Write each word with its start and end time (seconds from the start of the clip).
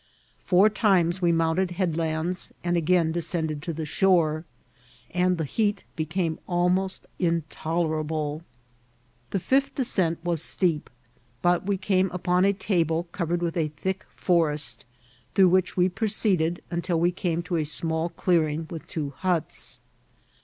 Four 0.45 0.67
times 0.71 1.21
we 1.21 1.31
mount* 1.31 1.59
ed 1.59 1.69
headlands 1.73 2.51
and 2.63 2.75
again 2.75 3.11
descended 3.11 3.61
to 3.61 3.71
the 3.71 3.85
shore, 3.85 4.45
and 5.11 5.37
the 5.37 5.43
heat 5.45 5.83
became 5.95 6.39
almost 6.47 7.05
intolerable. 7.19 8.41
The 9.29 9.37
fifth 9.37 9.77
ascent 9.79 10.17
was 10.23 10.41
steep, 10.41 10.89
but 11.43 11.67
we 11.67 11.77
came 11.77 12.09
up<m 12.09 12.45
a 12.47 12.53
table 12.53 13.09
covered 13.11 13.43
with 13.43 13.55
a 13.55 13.67
thick 13.67 14.03
ftxest, 14.19 14.77
through 15.35 15.49
which 15.49 15.77
we 15.77 15.87
proceeded 15.87 16.63
until 16.71 16.99
we 16.99 17.11
came 17.11 17.43
to 17.43 17.57
a 17.57 17.63
small 17.63 18.09
clearing 18.09 18.65
with 18.71 18.87
two 18.87 19.11
huts. 19.17 19.81